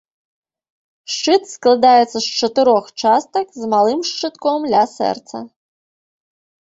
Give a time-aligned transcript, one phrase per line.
[1.15, 5.37] Шчыт складаецца з чатырох частак, з малым шчытком ля сэрца.